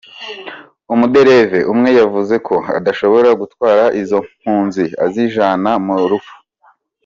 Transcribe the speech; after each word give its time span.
Umudereva 0.93 1.57
umwe 1.73 1.89
yavuze 1.99 2.35
ko 2.47 2.55
adashobora 2.77 3.29
"gutwara 3.41 3.83
izo 4.01 4.19
mpunzi 4.39 4.83
azijana 5.05 5.71
mu 5.85 5.95
rupfu". 6.11 6.35